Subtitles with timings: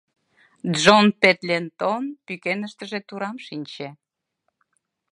[0.73, 3.89] Джон Пендлетон пӱкеныштыже турам шинче.